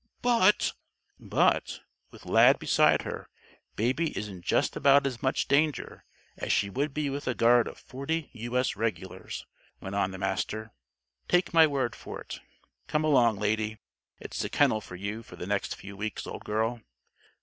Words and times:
"But" 0.23 0.73
"But, 1.19 1.81
with 2.09 2.25
Lad 2.25 2.57
beside 2.57 3.03
her, 3.03 3.29
Baby 3.75 4.09
is 4.17 4.27
in 4.29 4.41
just 4.41 4.75
about 4.75 5.05
as 5.05 5.21
much 5.21 5.47
danger 5.47 6.05
as 6.37 6.51
she 6.51 6.71
would 6.71 6.91
be 6.91 7.11
with 7.11 7.27
a 7.27 7.35
guard 7.35 7.67
of 7.67 7.77
forty 7.77 8.31
U. 8.33 8.57
S. 8.57 8.75
Regulars," 8.75 9.45
went 9.79 9.93
on 9.93 10.09
the 10.09 10.17
Master. 10.17 10.71
"Take 11.27 11.53
my 11.53 11.67
word 11.67 11.95
for 11.95 12.19
it. 12.19 12.39
Come 12.87 13.03
along, 13.03 13.37
Lady. 13.37 13.77
It's 14.19 14.39
the 14.41 14.49
kennel 14.49 14.81
for 14.81 14.95
you 14.95 15.21
for 15.21 15.35
the 15.35 15.45
next 15.45 15.75
few 15.75 15.95
weeks, 15.95 16.25
old 16.25 16.45
girl. 16.45 16.81